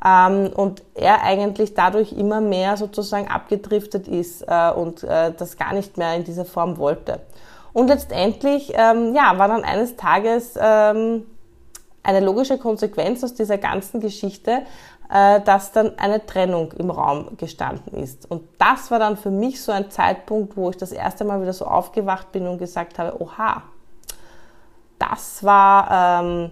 und 0.05 0.83
er 0.93 1.23
eigentlich 1.23 1.73
dadurch 1.73 2.11
immer 2.13 2.39
mehr 2.39 2.77
sozusagen 2.77 3.27
abgedriftet 3.27 4.07
ist 4.07 4.43
äh, 4.47 4.71
und 4.71 5.03
äh, 5.03 5.33
das 5.35 5.57
gar 5.57 5.73
nicht 5.73 5.97
mehr 5.97 6.15
in 6.15 6.23
dieser 6.23 6.45
Form 6.45 6.77
wollte. 6.77 7.21
Und 7.73 7.87
letztendlich, 7.87 8.71
ähm, 8.75 9.15
ja, 9.15 9.37
war 9.37 9.47
dann 9.47 9.63
eines 9.63 9.95
Tages 9.97 10.53
ähm, 10.61 11.25
eine 12.03 12.19
logische 12.19 12.57
Konsequenz 12.57 13.23
aus 13.23 13.33
dieser 13.33 13.57
ganzen 13.57 13.99
Geschichte, 13.99 14.61
äh, 15.09 15.41
dass 15.41 15.71
dann 15.71 15.97
eine 15.97 16.25
Trennung 16.25 16.71
im 16.73 16.91
Raum 16.91 17.35
gestanden 17.37 17.95
ist. 18.01 18.29
Und 18.29 18.43
das 18.59 18.91
war 18.91 18.99
dann 18.99 19.17
für 19.17 19.31
mich 19.31 19.61
so 19.61 19.71
ein 19.71 19.89
Zeitpunkt, 19.89 20.55
wo 20.55 20.69
ich 20.69 20.77
das 20.77 20.91
erste 20.91 21.25
Mal 21.25 21.41
wieder 21.41 21.53
so 21.53 21.65
aufgewacht 21.65 22.31
bin 22.31 22.47
und 22.47 22.59
gesagt 22.59 22.99
habe, 22.99 23.19
oha, 23.19 23.63
das 24.99 25.43
war 25.43 26.21
ähm, 26.21 26.51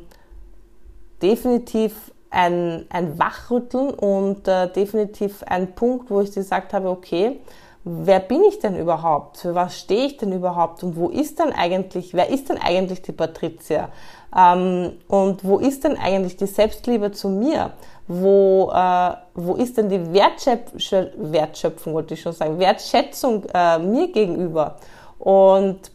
definitiv 1.21 2.12
ein, 2.33 2.85
ein 2.89 3.17
Wachrütteln 3.19 3.91
und 3.91 4.47
äh, 4.47 4.67
definitiv 4.71 5.43
ein 5.43 5.75
Punkt, 5.75 6.09
wo 6.09 6.21
ich 6.21 6.33
gesagt 6.33 6.73
habe, 6.73 6.89
okay, 6.89 7.39
wer 7.83 8.19
bin 8.19 8.43
ich 8.43 8.59
denn 8.59 8.77
überhaupt? 8.77 9.37
Für 9.37 9.55
was 9.55 9.77
stehe 9.79 10.05
ich 10.05 10.17
denn 10.17 10.31
überhaupt? 10.31 10.83
Und 10.83 10.95
wo 10.95 11.09
ist 11.09 11.39
denn 11.39 11.53
eigentlich, 11.53 12.13
wer 12.13 12.29
ist 12.29 12.49
denn 12.49 12.57
eigentlich 12.57 13.01
die 13.01 13.11
Patricia? 13.11 13.89
Ähm, 14.35 14.93
und 15.07 15.45
wo 15.45 15.57
ist 15.59 15.83
denn 15.83 15.97
eigentlich 15.97 16.37
die 16.37 16.47
Selbstliebe 16.47 17.11
zu 17.11 17.29
mir? 17.29 17.71
Wo, 18.07 18.71
äh, 18.73 19.11
wo 19.35 19.55
ist 19.55 19.77
denn 19.77 19.89
die 19.89 20.13
Wertschöpf 20.13 20.73
Wertschöpfung, 21.17 21.93
wollte 21.93 22.15
ich 22.15 22.21
schon 22.21 22.33
sagen, 22.33 22.57
Wertschätzung 22.59 23.43
äh, 23.53 23.77
mir 23.77 24.11
gegenüber? 24.11 24.77
Und 25.19 25.92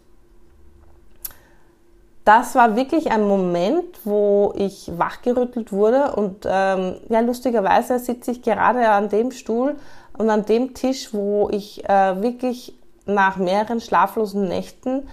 das 2.28 2.54
war 2.54 2.76
wirklich 2.76 3.10
ein 3.10 3.26
Moment, 3.26 4.04
wo 4.04 4.52
ich 4.54 4.90
wachgerüttelt 4.98 5.72
wurde 5.72 6.14
und 6.14 6.44
ähm, 6.46 6.96
ja, 7.08 7.20
lustigerweise 7.20 7.98
sitze 7.98 8.32
ich 8.32 8.42
gerade 8.42 8.88
an 8.90 9.08
dem 9.08 9.30
Stuhl, 9.30 9.76
und 10.18 10.28
an 10.30 10.44
dem 10.44 10.74
Tisch, 10.74 11.14
wo 11.14 11.48
ich 11.50 11.88
äh, 11.88 12.20
wirklich 12.20 12.74
nach 13.06 13.36
mehreren 13.36 13.80
schlaflosen 13.80 14.48
Nächten 14.48 15.08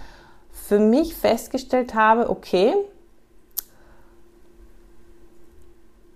für 0.50 0.78
mich 0.78 1.14
festgestellt 1.14 1.94
habe, 1.94 2.28
okay, 2.28 2.74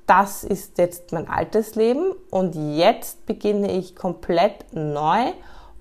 das 0.07 0.43
ist 0.43 0.77
jetzt 0.79 1.13
mein 1.13 1.29
altes 1.29 1.77
Leben 1.77 2.13
und 2.31 2.57
jetzt 2.77 3.25
beginne 3.27 3.71
ich 3.71 3.95
komplett 3.95 4.73
neu 4.73 5.33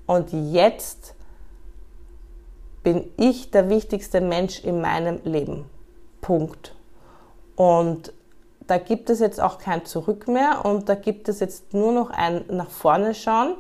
und 0.06 0.32
jetzt 0.32 1.16
bin 2.84 3.12
ich 3.18 3.52
der 3.52 3.70
wichtigste 3.70 4.22
Mensch 4.22 4.64
in 4.64 4.82
meinem 4.82 5.20
Leben. 5.24 5.66
Punkt. 6.22 6.76
Und 7.56 8.14
da 8.68 8.78
gibt 8.78 9.10
es 9.10 9.20
jetzt 9.20 9.42
auch 9.42 9.58
kein 9.58 9.86
Zurück 9.86 10.28
mehr 10.28 10.64
und 10.64 10.90
da 10.90 10.96
gibt 10.96 11.28
es 11.28 11.40
jetzt 11.40 11.74
nur 11.74 11.92
noch 11.92 12.12
ein 12.12 12.46
nach 12.50 12.70
vorne 12.70 13.14
schauen, 13.16 13.56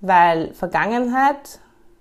weil 0.00 0.54
Vergangenheit 0.54 1.58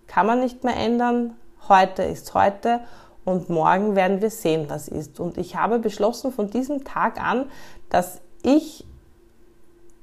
kann 0.07 0.27
man 0.27 0.41
nicht 0.41 0.63
mehr 0.63 0.75
ändern, 0.75 1.35
heute 1.67 2.03
ist 2.03 2.33
heute 2.33 2.81
und 3.25 3.49
morgen 3.49 3.95
werden 3.95 4.21
wir 4.21 4.29
sehen, 4.29 4.65
was 4.67 4.87
ist. 4.87 5.19
Und 5.19 5.37
ich 5.37 5.55
habe 5.55 5.79
beschlossen 5.79 6.31
von 6.31 6.49
diesem 6.49 6.83
Tag 6.83 7.21
an, 7.21 7.45
dass 7.89 8.21
ich 8.43 8.85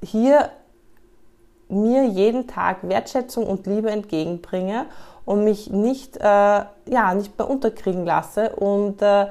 hier 0.03 0.51
mir 1.69 2.07
jeden 2.07 2.47
Tag 2.47 2.89
Wertschätzung 2.89 3.47
und 3.47 3.67
Liebe 3.67 3.91
entgegenbringe 3.91 4.87
und 5.29 5.45
mich 5.45 5.69
nicht, 5.69 6.17
äh, 6.17 6.23
ja, 6.23 7.13
nicht 7.15 7.37
mehr 7.37 7.51
unterkriegen 7.51 8.07
lasse 8.07 8.57
und 8.57 9.03
äh, 9.03 9.27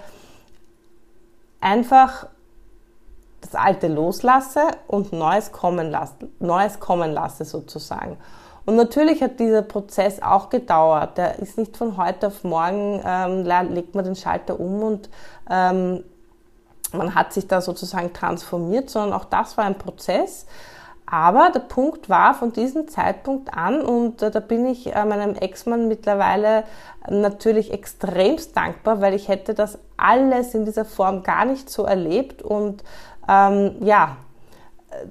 einfach 1.60 2.28
das 3.42 3.56
Alte 3.56 3.88
loslasse 3.88 4.62
und 4.86 5.12
Neues 5.12 5.52
kommen 5.52 5.90
lasse, 5.90 6.14
Neues 6.38 6.80
kommen 6.80 7.12
lasse 7.12 7.46
sozusagen. 7.46 8.18
Und 8.68 8.76
natürlich 8.76 9.24
hat 9.24 9.40
dieser 9.40 9.64
Prozess 9.64 10.22
auch 10.22 10.52
gedauert. 10.52 11.18
Der 11.18 11.40
ist 11.40 11.58
nicht 11.58 11.76
von 11.76 11.98
heute 11.98 12.28
auf 12.28 12.44
morgen, 12.44 13.02
ähm, 13.04 13.44
legt 13.74 13.96
man 13.96 14.06
den 14.06 14.16
Schalter 14.16 14.60
um 14.60 14.84
und 14.84 15.10
ähm, 15.50 16.04
man 16.94 17.16
hat 17.16 17.34
sich 17.34 17.48
da 17.48 17.60
sozusagen 17.60 18.14
transformiert, 18.14 18.92
sondern 18.92 19.20
auch 19.20 19.26
das 19.26 19.58
war 19.58 19.66
ein 19.66 19.80
Prozess. 19.80 20.46
Aber 21.10 21.52
der 21.52 21.62
Punkt 21.62 22.10
war 22.10 22.34
von 22.34 22.52
diesem 22.52 22.90
Zeitpunkt 22.90 23.54
an, 23.54 23.82
und 23.82 24.22
äh, 24.22 24.30
da 24.30 24.42
bin 24.42 24.66
ich 24.66 24.94
äh, 24.94 25.06
meinem 25.06 25.36
Ex-Mann 25.36 25.88
mittlerweile 25.88 26.66
natürlich 27.10 27.72
extremst 27.72 28.58
dankbar, 28.58 29.00
weil 29.00 29.14
ich 29.14 29.30
hätte 29.30 29.54
das 29.54 29.80
alles 29.96 30.54
in 30.54 30.66
dieser 30.66 30.84
Form 30.84 31.24
gar 31.24 31.46
nicht 31.46 31.70
so 31.70 31.84
erlebt. 31.84 32.42
Und 32.42 32.84
ähm, 33.30 33.78
ja, 33.80 34.18
äh, 34.92 35.06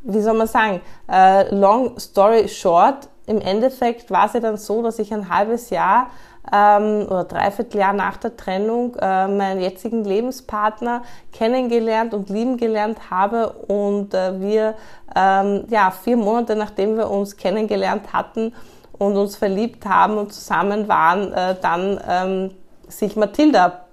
wie 0.00 0.22
soll 0.22 0.34
man 0.34 0.46
sagen, 0.46 0.80
äh, 1.10 1.54
long 1.54 1.98
story 1.98 2.48
short, 2.48 3.10
im 3.26 3.40
Endeffekt 3.40 4.10
war 4.10 4.26
es 4.26 4.32
ja 4.32 4.40
dann 4.40 4.56
so, 4.56 4.82
dass 4.82 4.98
ich 4.98 5.12
ein 5.12 5.28
halbes 5.28 5.68
Jahr 5.68 6.10
ähm, 6.52 7.06
oder 7.06 7.24
dreiviertel 7.24 7.80
Jahr 7.80 7.92
nach 7.92 8.16
der 8.16 8.36
Trennung 8.36 8.94
äh, 8.96 9.28
meinen 9.28 9.60
jetzigen 9.60 10.04
Lebenspartner 10.04 11.02
kennengelernt 11.32 12.14
und 12.14 12.28
lieben 12.28 12.56
gelernt 12.56 13.10
habe 13.10 13.50
und 13.50 14.14
äh, 14.14 14.40
wir 14.40 14.74
ähm, 15.14 15.64
ja 15.68 15.90
vier 15.90 16.16
Monate 16.16 16.56
nachdem 16.56 16.96
wir 16.96 17.10
uns 17.10 17.36
kennengelernt 17.36 18.12
hatten 18.12 18.52
und 18.98 19.16
uns 19.16 19.36
verliebt 19.36 19.86
haben 19.86 20.16
und 20.18 20.32
zusammen 20.32 20.88
waren, 20.88 21.32
äh, 21.32 21.56
dann 21.60 22.00
ähm, 22.08 22.50
sich 22.88 23.16
Mathilda 23.16 23.86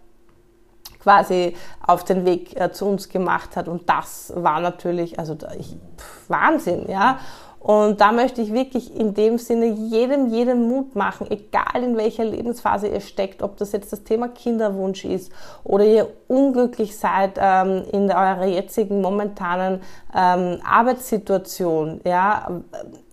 quasi 1.02 1.56
auf 1.86 2.04
den 2.04 2.26
Weg 2.26 2.60
äh, 2.60 2.72
zu 2.72 2.86
uns 2.86 3.10
gemacht 3.10 3.56
hat. 3.56 3.68
Und 3.68 3.90
das 3.90 4.32
war 4.36 4.60
natürlich, 4.62 5.20
also 5.20 5.36
ich, 5.60 5.76
pff, 5.98 6.30
Wahnsinn, 6.30 6.90
ja. 6.90 7.20
Und 7.64 8.02
da 8.02 8.12
möchte 8.12 8.42
ich 8.42 8.52
wirklich 8.52 8.94
in 8.94 9.14
dem 9.14 9.38
Sinne 9.38 9.68
jedem, 9.68 10.28
jedem 10.28 10.68
Mut 10.68 10.98
machen, 10.98 11.32
egal 11.32 11.82
in 11.82 11.96
welcher 11.96 12.26
Lebensphase 12.26 12.90
ihr 12.90 13.00
steckt, 13.00 13.42
ob 13.42 13.56
das 13.56 13.72
jetzt 13.72 13.94
das 13.94 14.04
Thema 14.04 14.28
Kinderwunsch 14.28 15.06
ist 15.06 15.32
oder 15.64 15.86
ihr 15.86 16.10
unglücklich 16.28 16.98
seid 16.98 17.40
ähm, 17.40 17.86
in 17.94 18.12
eurer 18.12 18.48
jetzigen 18.48 19.00
momentanen 19.00 19.80
ähm, 20.14 20.60
Arbeitssituation, 20.70 22.02
ja, 22.04 22.52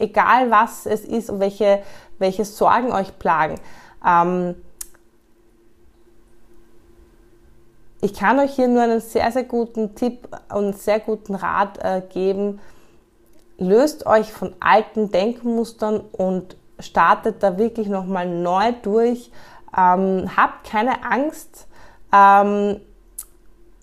egal 0.01 0.51
was 0.51 0.85
es 0.85 1.05
ist 1.05 1.31
und 1.31 1.39
welche, 1.39 1.79
welche 2.19 2.45
Sorgen 2.45 2.91
euch 2.91 3.17
plagen. 3.21 3.55
Ähm, 4.05 4.57
ich 8.01 8.15
kann 8.15 8.41
euch 8.41 8.57
hier 8.57 8.67
nur 8.67 8.83
einen 8.83 9.01
sehr, 9.01 9.31
sehr 9.31 9.45
guten 9.45 9.95
Tipp 9.95 10.27
und 10.53 10.77
sehr 10.77 10.99
guten 10.99 11.37
Rat 11.37 11.79
äh, 11.85 12.03
geben. 12.13 12.59
Löst 13.61 14.07
euch 14.07 14.33
von 14.33 14.55
alten 14.59 15.13
Denkmustern 15.13 16.01
und 16.13 16.57
startet 16.81 17.43
da 17.43 17.59
wirklich 17.59 17.89
nochmal 17.89 18.27
neu 18.27 18.73
durch. 18.83 19.31
Ähm, 19.77 20.31
habt 20.37 20.69
keine 20.69 21.05
Angst. 21.05 21.69
Ähm, 22.13 22.81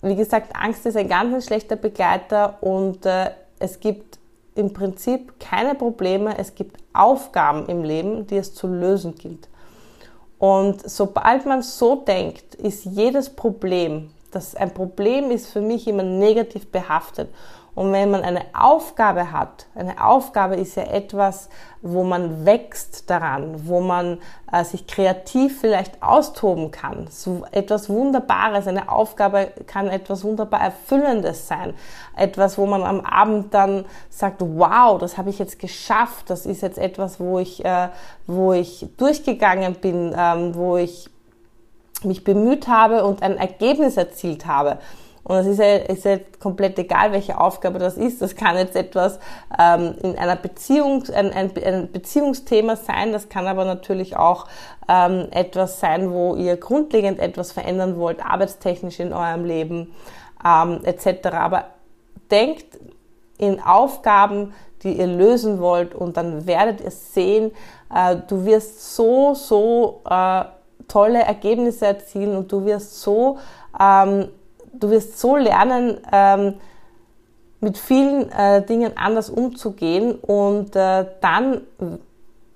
wie 0.02 0.16
gesagt, 0.16 0.54
Angst 0.54 0.84
ist 0.84 0.96
ein 0.96 1.08
ganz 1.08 1.32
ein 1.32 1.42
schlechter 1.42 1.76
Begleiter 1.76 2.60
und 2.60 3.06
äh, 3.06 3.30
es 3.60 3.80
gibt 3.80 4.18
im 4.56 4.72
Prinzip 4.72 5.38
keine 5.38 5.76
Probleme, 5.76 6.36
es 6.38 6.54
gibt 6.56 6.82
Aufgaben 6.92 7.66
im 7.66 7.84
Leben, 7.84 8.26
die 8.26 8.36
es 8.36 8.54
zu 8.54 8.66
lösen 8.66 9.14
gilt. 9.14 9.48
Und 10.38 10.88
sobald 10.88 11.46
man 11.46 11.62
so 11.62 11.96
denkt, 11.96 12.56
ist 12.56 12.84
jedes 12.84 13.30
Problem, 13.30 14.10
das 14.30 14.54
ein 14.54 14.74
Problem 14.74 15.30
ist 15.30 15.48
für 15.48 15.60
mich 15.60 15.88
immer 15.88 16.02
negativ 16.02 16.70
behaftet. 16.70 17.28
Und 17.78 17.92
wenn 17.92 18.10
man 18.10 18.24
eine 18.24 18.42
Aufgabe 18.54 19.30
hat, 19.30 19.66
eine 19.76 20.04
Aufgabe 20.04 20.56
ist 20.56 20.74
ja 20.74 20.82
etwas, 20.82 21.48
wo 21.80 22.02
man 22.02 22.44
wächst 22.44 23.08
daran, 23.08 23.68
wo 23.68 23.78
man 23.78 24.18
äh, 24.50 24.64
sich 24.64 24.88
kreativ 24.88 25.60
vielleicht 25.60 26.02
austoben 26.02 26.72
kann. 26.72 27.06
So 27.08 27.44
etwas 27.52 27.88
Wunderbares, 27.88 28.66
eine 28.66 28.90
Aufgabe 28.90 29.52
kann 29.68 29.86
etwas 29.86 30.24
wunderbar 30.24 30.60
Erfüllendes 30.60 31.46
sein. 31.46 31.72
Etwas, 32.16 32.58
wo 32.58 32.66
man 32.66 32.82
am 32.82 33.00
Abend 33.02 33.54
dann 33.54 33.84
sagt, 34.10 34.40
wow, 34.40 34.98
das 34.98 35.16
habe 35.16 35.30
ich 35.30 35.38
jetzt 35.38 35.60
geschafft. 35.60 36.30
Das 36.30 36.46
ist 36.46 36.62
jetzt 36.62 36.78
etwas, 36.78 37.20
wo 37.20 37.38
ich, 37.38 37.64
äh, 37.64 37.90
wo 38.26 38.54
ich 38.54 38.88
durchgegangen 38.96 39.74
bin, 39.74 40.12
ähm, 40.18 40.56
wo 40.56 40.78
ich 40.78 41.08
mich 42.02 42.24
bemüht 42.24 42.66
habe 42.66 43.04
und 43.04 43.22
ein 43.22 43.36
Ergebnis 43.36 43.96
erzielt 43.96 44.46
habe. 44.46 44.78
Und 45.28 45.36
es 45.36 45.46
ist 45.46 45.58
ja, 45.58 45.76
ist 45.76 46.04
ja 46.06 46.18
komplett 46.40 46.78
egal, 46.78 47.12
welche 47.12 47.38
Aufgabe 47.38 47.78
das 47.78 47.98
ist. 47.98 48.22
Das 48.22 48.34
kann 48.34 48.56
jetzt 48.56 48.74
etwas 48.74 49.20
ähm, 49.58 49.94
in 50.02 50.16
einer 50.16 50.36
Beziehung, 50.36 51.04
ein, 51.14 51.30
ein, 51.32 51.52
ein, 51.62 51.92
Beziehungsthema 51.92 52.76
sein. 52.76 53.12
Das 53.12 53.28
kann 53.28 53.46
aber 53.46 53.66
natürlich 53.66 54.16
auch 54.16 54.46
ähm, 54.88 55.28
etwas 55.30 55.80
sein, 55.80 56.10
wo 56.10 56.34
ihr 56.34 56.56
grundlegend 56.56 57.18
etwas 57.18 57.52
verändern 57.52 57.98
wollt, 57.98 58.24
arbeitstechnisch 58.24 59.00
in 59.00 59.12
eurem 59.12 59.44
Leben 59.44 59.92
ähm, 60.42 60.80
etc. 60.84 61.28
Aber 61.32 61.64
denkt 62.30 62.78
in 63.36 63.60
Aufgaben, 63.60 64.54
die 64.82 64.94
ihr 64.94 65.06
lösen 65.06 65.60
wollt 65.60 65.94
und 65.94 66.16
dann 66.16 66.46
werdet 66.46 66.80
ihr 66.80 66.90
sehen, 66.90 67.52
äh, 67.94 68.16
du 68.26 68.46
wirst 68.46 68.94
so, 68.94 69.34
so 69.34 70.00
äh, 70.08 70.44
tolle 70.88 71.20
Ergebnisse 71.20 71.86
erzielen 71.86 72.34
und 72.34 72.50
du 72.50 72.64
wirst 72.64 73.02
so 73.02 73.38
ähm, 73.78 74.28
du 74.72 74.90
wirst 74.90 75.18
so 75.18 75.36
lernen, 75.36 76.00
ähm, 76.12 76.54
mit 77.60 77.76
vielen 77.76 78.30
äh, 78.30 78.64
Dingen 78.64 78.96
anders 78.96 79.30
umzugehen 79.30 80.14
und 80.14 80.76
äh, 80.76 81.06
dann 81.20 81.62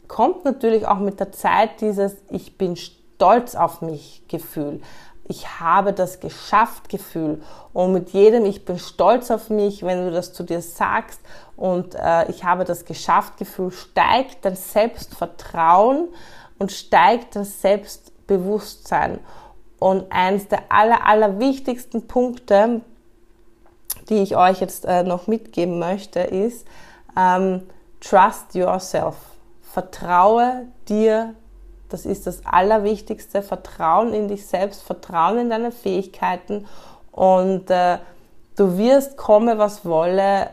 kommt 0.07 0.45
natürlich 0.45 0.87
auch 0.87 0.99
mit 0.99 1.19
der 1.19 1.33
Zeit 1.33 1.81
dieses 1.81 2.17
Ich 2.31 2.57
bin 2.59 2.77
stolz 2.77 3.55
auf 3.55 3.81
mich 3.81 4.23
Gefühl. 4.29 4.81
Ich 5.29 5.61
habe 5.61 5.93
das 5.93 6.21
geschafft 6.21 6.89
Gefühl. 6.89 7.41
Und 7.73 7.93
mit 7.93 8.11
jedem 8.11 8.45
Ich 8.45 8.65
bin 8.65 8.79
stolz 8.79 9.31
auf 9.31 9.51
mich, 9.51 9.83
wenn 9.83 10.05
du 10.05 10.11
das 10.11 10.33
zu 10.33 10.43
dir 10.43 10.61
sagst 10.61 11.21
und 11.57 11.95
äh, 11.95 12.31
ich 12.31 12.45
habe 12.45 12.65
das 12.65 12.85
geschafft 12.85 13.39
Gefühl, 13.39 13.71
steigt 13.71 14.45
dein 14.45 14.57
Selbstvertrauen 14.57 16.09
und 16.59 16.73
steigt 16.73 17.37
das 17.37 17.63
Selbstbewusstsein. 17.63 19.21
Und 19.83 20.07
eins 20.11 20.47
der 20.47 20.61
aller, 20.69 21.05
aller 21.05 21.41
wichtigsten 21.41 22.07
Punkte, 22.07 22.83
die 24.09 24.23
ich 24.23 24.37
euch 24.37 24.61
jetzt 24.61 24.85
äh, 24.85 25.03
noch 25.03 25.27
mitgeben 25.27 25.81
möchte, 25.81 26.21
ist, 26.21 26.67
ähm, 27.19 27.63
trust 28.01 28.55
yourself. 28.55 29.17
Vertraue 29.61 30.67
dir. 30.89 31.35
Das 31.89 32.07
ist 32.07 32.29
das 32.29 32.47
Allerwichtigste. 32.47 33.43
Vertrauen 33.43 34.15
in 34.15 34.29
dich 34.29 34.47
selbst, 34.47 34.83
Vertrauen 34.83 35.39
in 35.39 35.51
deine 35.51 35.73
Fähigkeiten 35.73 36.65
und 37.11 37.69
äh, 37.69 37.99
du 38.57 38.79
wirst, 38.79 39.17
komme 39.17 39.59
was 39.59 39.85
wolle, 39.85 40.51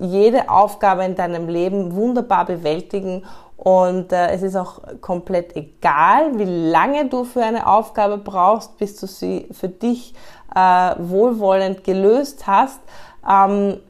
jede 0.00 0.50
Aufgabe 0.50 1.04
in 1.04 1.14
deinem 1.14 1.48
Leben 1.48 1.94
wunderbar 1.94 2.44
bewältigen 2.44 3.24
und 3.62 4.10
äh, 4.10 4.28
es 4.28 4.42
ist 4.42 4.56
auch 4.56 4.80
komplett 5.02 5.54
egal, 5.54 6.38
wie 6.38 6.44
lange 6.44 7.10
du 7.10 7.24
für 7.24 7.42
eine 7.42 7.66
Aufgabe 7.66 8.16
brauchst, 8.16 8.78
bis 8.78 8.96
du 8.96 9.06
sie 9.06 9.48
für 9.52 9.68
dich 9.68 10.14
äh, 10.54 10.94
wohlwollend 10.98 11.84
gelöst 11.84 12.46
hast. 12.46 12.80
Ähm, 13.28 13.80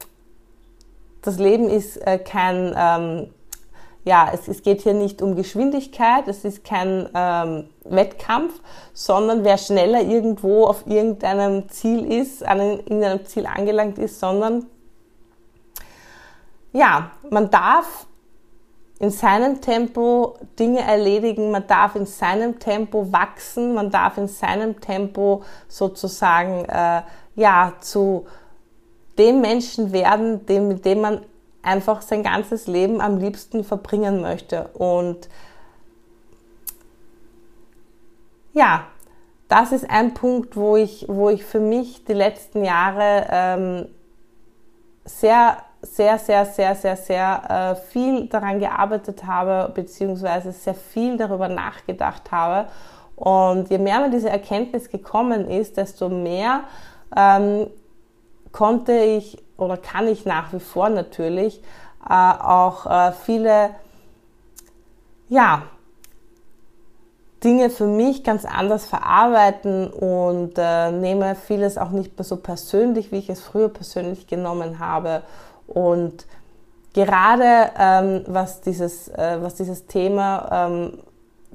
das 1.21 1.39
Leben 1.39 1.69
ist 1.69 1.95
äh, 2.05 2.17
kein, 2.17 2.75
ähm, 2.77 3.33
ja, 4.03 4.29
es, 4.33 4.49
es, 4.49 4.61
geht 4.61 4.81
hier 4.81 4.93
nicht 4.93 5.21
um 5.21 5.37
Geschwindigkeit, 5.37 6.27
es 6.27 6.43
ist 6.43 6.65
kein 6.65 7.07
ähm, 7.15 7.69
Wettkampf, 7.85 8.59
sondern 8.91 9.45
wer 9.45 9.57
schneller 9.57 10.01
irgendwo 10.01 10.65
auf 10.65 10.85
irgendeinem 10.85 11.69
Ziel 11.69 12.11
ist, 12.11 12.45
an 12.45 12.59
irgendeinem 12.59 13.25
Ziel 13.25 13.45
angelangt 13.45 13.99
ist, 13.99 14.19
sondern 14.19 14.65
ja, 16.73 17.11
man 17.29 17.49
darf 17.49 18.07
in 19.01 19.09
seinem 19.09 19.61
Tempo 19.61 20.37
Dinge 20.59 20.81
erledigen, 20.81 21.49
man 21.49 21.65
darf 21.65 21.95
in 21.95 22.05
seinem 22.05 22.59
Tempo 22.59 23.11
wachsen, 23.11 23.73
man 23.73 23.89
darf 23.89 24.19
in 24.19 24.27
seinem 24.27 24.79
Tempo 24.79 25.41
sozusagen 25.67 26.65
äh, 26.65 27.01
ja 27.33 27.73
zu 27.81 28.27
dem 29.17 29.41
Menschen 29.41 29.91
werden, 29.91 30.45
dem, 30.45 30.67
mit 30.67 30.85
dem 30.85 31.01
man 31.01 31.21
einfach 31.63 32.03
sein 32.03 32.21
ganzes 32.21 32.67
Leben 32.67 33.01
am 33.01 33.17
liebsten 33.17 33.63
verbringen 33.63 34.21
möchte. 34.21 34.67
Und 34.75 35.29
ja, 38.53 38.85
das 39.47 39.71
ist 39.71 39.89
ein 39.89 40.13
Punkt, 40.13 40.55
wo 40.55 40.77
ich, 40.77 41.07
wo 41.07 41.31
ich 41.31 41.43
für 41.43 41.59
mich 41.59 42.05
die 42.05 42.13
letzten 42.13 42.63
Jahre 42.63 43.25
ähm, 43.31 43.87
sehr, 45.05 45.57
sehr, 45.81 46.17
sehr, 46.19 46.45
sehr, 46.45 46.75
sehr, 46.75 46.95
sehr 46.95 47.75
äh, 47.81 47.91
viel 47.91 48.27
daran 48.27 48.59
gearbeitet 48.59 49.25
habe, 49.25 49.71
beziehungsweise 49.73 50.51
sehr 50.51 50.75
viel 50.75 51.17
darüber 51.17 51.47
nachgedacht 51.47 52.31
habe. 52.31 52.67
Und 53.15 53.69
je 53.69 53.77
mehr 53.77 53.99
mir 53.99 54.09
diese 54.09 54.29
Erkenntnis 54.29 54.89
gekommen 54.89 55.49
ist, 55.49 55.77
desto 55.77 56.09
mehr 56.09 56.61
ähm, 57.15 57.67
konnte 58.51 58.93
ich 58.93 59.37
oder 59.57 59.77
kann 59.77 60.07
ich 60.07 60.25
nach 60.25 60.53
wie 60.53 60.59
vor 60.59 60.89
natürlich 60.89 61.61
äh, 62.09 62.13
auch 62.13 62.85
äh, 62.87 63.11
viele 63.11 63.71
ja, 65.29 65.63
Dinge 67.43 67.69
für 67.69 67.87
mich 67.87 68.23
ganz 68.23 68.45
anders 68.45 68.85
verarbeiten 68.85 69.87
und 69.87 70.53
äh, 70.57 70.91
nehme 70.91 71.35
vieles 71.35 71.77
auch 71.77 71.89
nicht 71.89 72.17
mehr 72.17 72.25
so 72.25 72.37
persönlich, 72.37 73.11
wie 73.11 73.17
ich 73.17 73.29
es 73.29 73.41
früher 73.41 73.69
persönlich 73.69 74.27
genommen 74.27 74.79
habe. 74.79 75.23
Und 75.73 76.25
gerade 76.93 77.71
ähm, 77.77 78.23
was, 78.27 78.61
dieses, 78.61 79.07
äh, 79.09 79.37
was 79.41 79.55
dieses 79.55 79.87
Thema 79.87 80.67
ähm, 80.69 80.99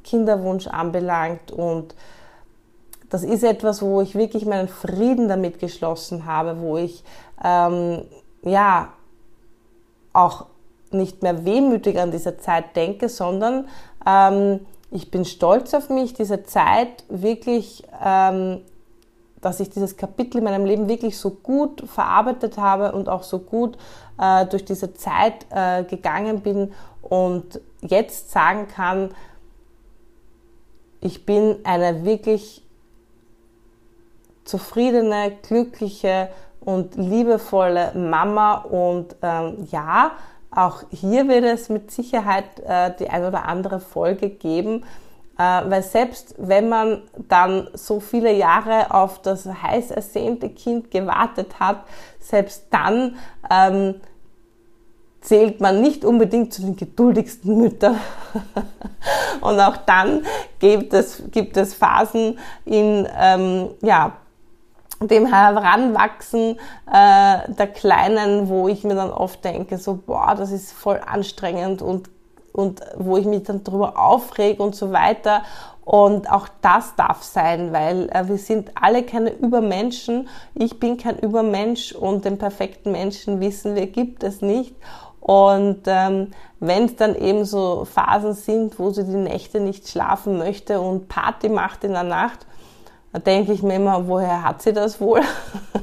Kinderwunsch 0.03 0.67
anbelangt 0.67 1.53
und 1.53 1.95
das 3.11 3.23
ist 3.23 3.45
etwas, 3.45 3.83
wo 3.83 4.01
ich 4.01 4.15
wirklich 4.15 4.47
meinen 4.47 4.69
Frieden 4.69 5.29
damit 5.29 5.59
geschlossen 5.59 6.27
habe, 6.27 6.61
wo 6.61 6.77
ich 6.77 7.05
ähm, 7.45 8.03
ja 8.43 8.93
auch 10.13 10.47
nicht 10.91 11.23
mehr 11.23 11.45
wehmütig 11.45 11.99
an 11.99 12.11
diese 12.11 12.39
Zeit 12.39 12.75
denke, 12.75 13.09
sondern 13.09 13.69
ähm, 14.07 14.61
ich 14.91 15.11
bin 15.11 15.25
stolz 15.25 15.75
auf 15.75 15.89
mich, 15.89 16.15
diese 16.15 16.45
Zeit 16.45 17.05
wirklich, 17.09 17.85
ähm, 18.05 18.63
dass 19.47 19.61
ich 19.61 19.71
dieses 19.71 19.97
Kapitel 19.97 20.39
in 20.39 20.45
meinem 20.45 20.65
Leben 20.65 20.89
wirklich 20.89 21.17
so 21.17 21.31
gut 21.31 21.89
verarbeitet 21.89 22.59
habe 22.59 22.91
und 22.91 23.09
auch 23.09 23.23
so 23.23 23.39
gut 23.39 23.79
äh, 24.19 24.45
durch 24.47 24.65
diese 24.65 24.93
Zeit 24.95 25.47
äh, 25.51 25.85
gegangen 25.85 26.41
bin 26.41 26.73
und 27.01 27.61
jetzt 27.81 28.33
sagen 28.33 28.67
kann, 28.67 29.11
ich 31.01 31.25
bin 31.25 31.59
eine 31.63 32.05
wirklich 32.05 32.65
zufriedene, 34.45 35.37
glückliche 35.47 36.29
und 36.59 36.97
liebevolle 36.97 37.93
Mama. 37.95 38.55
Und 38.63 39.15
ähm, 39.23 39.69
ja, 39.71 40.11
auch 40.51 40.83
hier 40.91 41.29
wird 41.29 41.45
es 41.45 41.69
mit 41.69 41.93
Sicherheit 41.93 42.59
äh, 42.67 42.93
die 42.99 43.09
ein 43.11 43.25
oder 43.25 43.45
andere 43.45 43.79
Folge 43.79 44.29
geben, 44.29 44.83
weil 45.43 45.83
selbst 45.83 46.35
wenn 46.39 46.69
man 46.69 47.03
dann 47.29 47.69
so 47.75 48.01
viele 48.01 48.33
Jahre 48.33 48.95
auf 48.95 49.21
das 49.21 49.47
heiß 49.47 49.91
ersehnte 49.91 50.49
Kind 50.49 50.91
gewartet 50.91 51.61
hat, 51.61 51.85
selbst 52.21 52.67
dann 52.71 53.17
ähm, 53.51 53.97
zählt 55.21 55.61
man 55.61 55.81
nicht 55.81 56.05
unbedingt 56.05 56.55
zu 56.55 56.63
den 56.63 56.77
geduldigsten 56.77 57.59
Müttern. 57.59 57.99
Und 59.41 59.61
auch 59.61 59.77
dann 59.79 60.25
gibt 60.61 60.95
es, 60.95 61.23
gibt 61.33 61.57
es 61.57 61.75
Phasen 61.75 62.39
in, 62.65 63.09
ähm, 63.19 63.71
ja, 63.83 64.13
dem 65.01 65.27
Heranwachsen 65.27 66.59
äh, 66.91 67.53
der 67.53 67.67
Kleinen, 67.67 68.49
wo 68.49 68.69
ich 68.69 68.85
mir 68.85 68.95
dann 68.95 69.11
oft 69.11 69.45
denke, 69.45 69.79
so, 69.79 69.95
boah, 69.95 70.35
das 70.37 70.53
ist 70.53 70.73
voll 70.73 71.01
anstrengend 71.05 71.83
und, 71.83 72.09
und 72.57 72.81
wo 72.97 73.17
ich 73.17 73.27
mich 73.27 73.43
dann 73.45 73.63
darüber 73.65 73.99
aufrege 73.99 74.63
und 74.63 74.75
so 74.75 74.93
weiter. 74.93 75.43
Und 75.85 76.31
auch 76.33 76.49
das 76.63 76.97
darf 76.97 77.23
sein, 77.23 77.73
weil 77.73 78.09
äh, 78.11 78.27
wir 78.27 78.39
sind 78.39 78.73
alle 78.75 79.05
keine 79.05 79.31
Übermenschen. 79.31 80.29
Ich 80.55 80.81
bin 80.81 80.97
kein 80.97 81.17
Übermensch 81.19 81.93
und 81.93 82.25
den 82.25 82.39
perfekten 82.39 82.91
Menschen 82.91 83.41
wissen 83.41 83.77
wir, 83.77 83.87
gibt 83.87 84.25
es 84.25 84.43
nicht. 84.43 84.75
Und 85.21 85.83
ähm, 85.87 86.33
wenn 86.61 86.85
es 86.85 86.97
dann 86.97 87.15
eben 87.15 87.45
so 87.45 87.85
Phasen 87.85 88.35
sind, 88.35 88.79
wo 88.79 88.91
sie 88.91 89.05
die 89.05 89.17
Nächte 89.17 89.61
nicht 89.61 89.89
schlafen 89.89 90.39
möchte 90.39 90.81
und 90.81 91.09
Party 91.09 91.49
macht 91.49 91.85
in 91.85 91.93
der 91.93 92.03
Nacht, 92.03 92.47
da 93.17 93.21
denke 93.21 93.55
ich 93.55 93.63
mir 93.63 93.77
immer, 93.77 94.09
woher 94.09 94.45
hat 94.45 94.61
sie 94.61 94.75
das 94.75 95.01
wohl? 95.01 95.23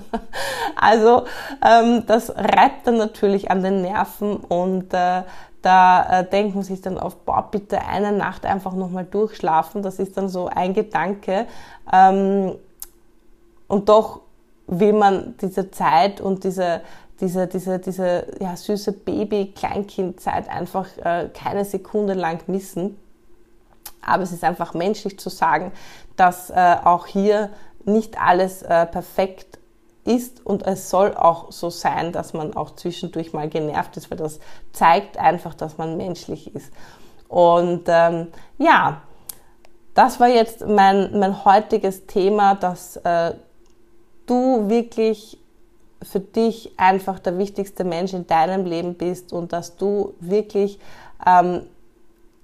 also 0.75 1.23
ähm, 1.65 2.03
das 2.05 2.29
reibt 2.29 2.85
dann 2.85 2.97
natürlich 2.97 3.49
an 3.49 3.63
den 3.63 3.81
Nerven 3.81 4.35
und 4.35 4.93
äh, 4.93 5.23
da 5.63 6.19
äh, 6.19 6.29
denkt 6.29 6.53
man 6.53 6.63
sich 6.63 6.81
dann 6.81 6.99
auf, 6.99 7.15
boah, 7.25 7.49
bitte 7.49 7.81
eine 7.87 8.11
Nacht 8.11 8.45
einfach 8.45 8.73
nochmal 8.73 9.05
durchschlafen. 9.05 9.81
Das 9.81 9.97
ist 9.97 10.15
dann 10.15 10.29
so 10.29 10.45
ein 10.45 10.75
Gedanke. 10.75 11.47
Ähm, 11.91 12.53
und 13.67 13.89
doch 13.89 14.19
will 14.67 14.93
man 14.93 15.33
diese 15.41 15.71
Zeit 15.71 16.21
und 16.21 16.43
diese, 16.43 16.81
diese, 17.19 17.47
diese, 17.47 17.79
diese 17.79 18.27
ja, 18.39 18.55
süße 18.55 18.91
Baby-Kleinkindzeit 18.91 20.49
einfach 20.49 20.85
äh, 21.03 21.29
keine 21.33 21.65
Sekunde 21.65 22.13
lang 22.13 22.43
missen. 22.45 22.99
Aber 24.05 24.23
es 24.23 24.31
ist 24.31 24.43
einfach 24.43 24.73
menschlich 24.73 25.19
zu 25.19 25.29
sagen, 25.29 25.71
dass 26.15 26.49
äh, 26.49 26.75
auch 26.83 27.07
hier 27.07 27.49
nicht 27.85 28.19
alles 28.19 28.61
äh, 28.61 28.85
perfekt 28.85 29.59
ist 30.05 30.45
und 30.45 30.65
es 30.67 30.89
soll 30.89 31.15
auch 31.15 31.51
so 31.51 31.69
sein, 31.69 32.11
dass 32.11 32.33
man 32.33 32.55
auch 32.55 32.75
zwischendurch 32.75 33.33
mal 33.33 33.49
genervt 33.49 33.95
ist, 33.97 34.11
weil 34.11 34.17
das 34.17 34.39
zeigt 34.73 35.17
einfach, 35.17 35.53
dass 35.53 35.77
man 35.77 35.97
menschlich 35.97 36.53
ist. 36.53 36.71
Und 37.29 37.83
ähm, 37.87 38.27
ja, 38.57 39.01
das 39.93 40.19
war 40.19 40.27
jetzt 40.27 40.65
mein, 40.67 41.17
mein 41.19 41.45
heutiges 41.45 42.05
Thema, 42.05 42.55
dass 42.55 42.97
äh, 42.97 43.33
du 44.25 44.69
wirklich 44.69 45.37
für 46.01 46.19
dich 46.19 46.71
einfach 46.77 47.19
der 47.19 47.37
wichtigste 47.37 47.83
Mensch 47.83 48.13
in 48.13 48.27
deinem 48.27 48.65
Leben 48.65 48.95
bist 48.95 49.31
und 49.31 49.53
dass 49.53 49.77
du 49.77 50.13
wirklich 50.19 50.79
ähm, 51.25 51.61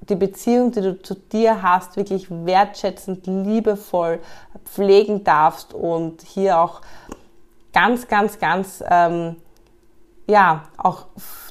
die 0.10 0.16
Beziehung, 0.16 0.72
die 0.72 0.82
du 0.82 1.02
zu 1.02 1.16
dir 1.16 1.62
hast, 1.62 1.98
wirklich 1.98 2.28
wertschätzend, 2.30 3.28
liebevoll 3.28 4.20
pflegen 4.66 5.24
darfst 5.24 5.74
und 5.74 6.22
hier 6.22 6.60
auch 6.60 6.82
ganz, 7.74 8.08
ganz, 8.08 8.40
ganz, 8.40 8.84
ähm, 8.90 9.36
ja, 10.28 10.64
auch 10.78 11.06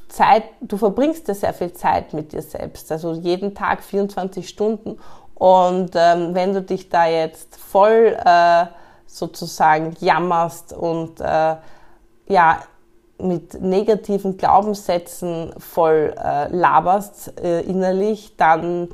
Zeit, 0.08 0.44
du 0.60 0.76
verbringst 0.76 1.28
ja 1.28 1.34
sehr 1.34 1.54
viel 1.54 1.72
Zeit 1.72 2.14
mit 2.14 2.32
dir 2.32 2.42
selbst, 2.42 2.90
also 2.90 3.12
jeden 3.12 3.54
Tag 3.54 3.82
24 3.82 4.48
Stunden 4.48 4.98
und 5.34 5.90
ähm, 5.94 6.34
wenn 6.34 6.54
du 6.54 6.62
dich 6.62 6.88
da 6.88 7.06
jetzt 7.06 7.56
voll 7.56 8.16
äh, 8.24 8.66
sozusagen 9.06 9.94
jammerst 10.00 10.72
und 10.72 11.20
äh, 11.20 11.56
ja, 12.28 12.60
mit 13.20 13.60
negativen 13.60 14.36
Glaubenssätzen 14.36 15.52
voll 15.58 16.14
äh, 16.16 16.48
laberst 16.48 17.40
äh, 17.40 17.62
innerlich, 17.62 18.36
dann 18.36 18.88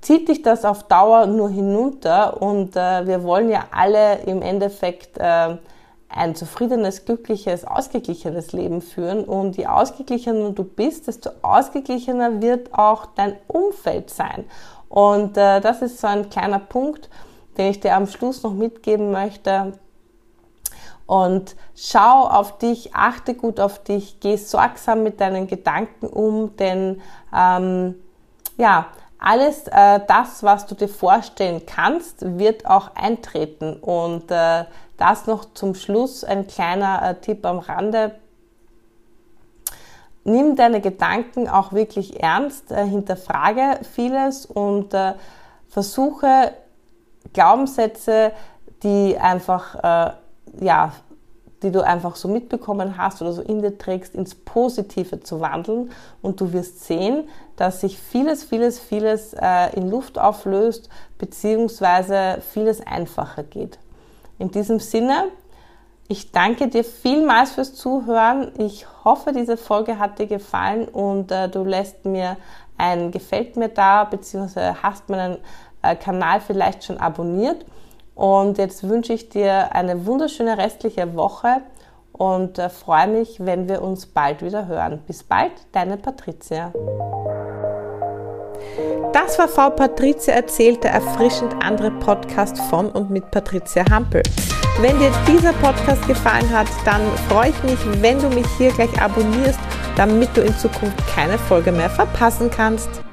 zieht 0.00 0.28
dich 0.28 0.42
das 0.42 0.64
auf 0.64 0.84
Dauer 0.84 1.26
nur 1.26 1.50
hinunter 1.50 2.40
und 2.40 2.76
äh, 2.76 3.06
wir 3.06 3.24
wollen 3.24 3.50
ja 3.50 3.66
alle 3.72 4.20
im 4.20 4.40
Endeffekt 4.40 5.18
äh, 5.18 5.56
ein 6.08 6.34
zufriedenes, 6.34 7.04
glückliches, 7.04 7.64
ausgeglichenes 7.64 8.52
Leben 8.52 8.80
führen 8.80 9.24
und 9.24 9.56
je 9.56 9.66
ausgeglichener 9.66 10.52
du 10.52 10.64
bist, 10.64 11.08
desto 11.08 11.30
ausgeglichener 11.42 12.40
wird 12.40 12.72
auch 12.72 13.06
dein 13.06 13.36
Umfeld 13.48 14.10
sein. 14.10 14.44
Und 14.88 15.36
äh, 15.36 15.60
das 15.60 15.82
ist 15.82 16.00
so 16.00 16.06
ein 16.06 16.30
kleiner 16.30 16.60
Punkt, 16.60 17.10
den 17.58 17.70
ich 17.70 17.80
dir 17.80 17.96
am 17.96 18.06
Schluss 18.06 18.42
noch 18.42 18.52
mitgeben 18.52 19.10
möchte, 19.10 19.72
und 21.06 21.54
schau 21.74 22.26
auf 22.28 22.58
dich, 22.58 22.94
achte 22.94 23.34
gut 23.34 23.60
auf 23.60 23.82
dich, 23.82 24.18
geh 24.20 24.36
sorgsam 24.36 25.02
mit 25.02 25.20
deinen 25.20 25.46
Gedanken 25.46 26.06
um, 26.06 26.56
denn 26.56 27.00
ähm, 27.34 27.94
ja, 28.56 28.86
alles 29.18 29.66
äh, 29.68 30.00
das, 30.06 30.42
was 30.42 30.66
du 30.66 30.74
dir 30.74 30.88
vorstellen 30.88 31.62
kannst, 31.64 32.38
wird 32.38 32.66
auch 32.66 32.94
eintreten. 32.94 33.74
Und 33.74 34.30
äh, 34.30 34.64
das 34.96 35.26
noch 35.26 35.52
zum 35.54 35.74
Schluss 35.74 36.24
ein 36.24 36.46
kleiner 36.46 37.02
äh, 37.02 37.14
Tipp 37.20 37.44
am 37.46 37.58
Rande. 37.58 38.16
Nimm 40.24 40.56
deine 40.56 40.80
Gedanken 40.80 41.48
auch 41.48 41.72
wirklich 41.72 42.20
ernst, 42.20 42.72
äh, 42.72 42.84
hinterfrage 42.84 43.80
vieles 43.94 44.44
und 44.44 44.92
äh, 44.92 45.14
versuche 45.68 46.52
Glaubenssätze, 47.32 48.32
die 48.82 49.16
einfach 49.18 50.10
äh, 50.10 50.12
ja 50.60 50.92
die 51.62 51.72
du 51.72 51.84
einfach 51.84 52.16
so 52.16 52.28
mitbekommen 52.28 52.96
hast 52.98 53.22
oder 53.22 53.32
so 53.32 53.42
in 53.42 53.62
dir 53.62 53.78
trägst, 53.78 54.14
ins 54.14 54.34
Positive 54.34 55.20
zu 55.20 55.40
wandeln. 55.40 55.90
Und 56.22 56.40
du 56.40 56.52
wirst 56.52 56.84
sehen, 56.84 57.28
dass 57.56 57.80
sich 57.80 57.98
vieles, 57.98 58.44
vieles, 58.44 58.78
vieles 58.78 59.34
äh, 59.34 59.74
in 59.74 59.90
Luft 59.90 60.18
auflöst, 60.18 60.90
beziehungsweise 61.18 62.42
vieles 62.52 62.86
einfacher 62.86 63.42
geht. 63.42 63.78
In 64.38 64.50
diesem 64.50 64.80
Sinne, 64.80 65.28
ich 66.08 66.30
danke 66.30 66.68
dir 66.68 66.84
vielmals 66.84 67.52
fürs 67.52 67.74
Zuhören. 67.74 68.52
Ich 68.58 68.86
hoffe, 69.04 69.32
diese 69.32 69.56
Folge 69.56 69.98
hat 69.98 70.18
dir 70.18 70.26
gefallen 70.26 70.86
und 70.86 71.32
äh, 71.32 71.48
du 71.48 71.64
lässt 71.64 72.04
mir 72.04 72.36
ein 72.78 73.10
Gefällt 73.10 73.56
mir 73.56 73.70
da, 73.70 74.04
beziehungsweise 74.04 74.82
hast 74.82 75.08
meinen 75.08 75.38
äh, 75.80 75.96
Kanal 75.96 76.40
vielleicht 76.40 76.84
schon 76.84 76.98
abonniert. 76.98 77.64
Und 78.16 78.56
jetzt 78.56 78.88
wünsche 78.88 79.12
ich 79.12 79.28
dir 79.28 79.74
eine 79.74 80.06
wunderschöne 80.06 80.56
restliche 80.56 81.14
Woche 81.14 81.60
und 82.12 82.58
äh, 82.58 82.70
freue 82.70 83.08
mich, 83.08 83.44
wenn 83.44 83.68
wir 83.68 83.82
uns 83.82 84.06
bald 84.06 84.42
wieder 84.42 84.66
hören. 84.66 85.02
Bis 85.06 85.22
bald, 85.22 85.52
deine 85.72 85.98
Patricia. 85.98 86.72
Das 89.12 89.38
war 89.38 89.48
Frau 89.48 89.68
Patricia 89.68 90.32
erzählt, 90.32 90.82
der 90.82 90.92
erfrischend 90.92 91.54
andere 91.62 91.90
Podcast 91.90 92.58
von 92.70 92.90
und 92.90 93.10
mit 93.10 93.30
Patricia 93.30 93.84
Hampel. 93.90 94.22
Wenn 94.80 94.98
dir 94.98 95.12
dieser 95.28 95.52
Podcast 95.52 96.06
gefallen 96.06 96.50
hat, 96.50 96.68
dann 96.86 97.02
freue 97.28 97.50
ich 97.50 97.62
mich, 97.64 98.02
wenn 98.02 98.18
du 98.18 98.28
mich 98.30 98.46
hier 98.56 98.72
gleich 98.72 99.00
abonnierst, 99.00 99.60
damit 99.94 100.34
du 100.34 100.40
in 100.40 100.56
Zukunft 100.56 100.96
keine 101.14 101.36
Folge 101.36 101.70
mehr 101.70 101.90
verpassen 101.90 102.50
kannst. 102.50 103.05